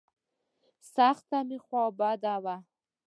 سخته 0.93 1.37
مې 1.47 1.57
خوا 1.65 1.83
بده 1.99 2.35
وه. 2.43 2.55